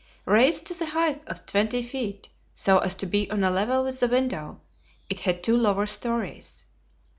[0.25, 3.99] Raised to the height of twenty feet, so as to be on a level with
[3.99, 4.59] the window,
[5.11, 6.65] it had two lower stories.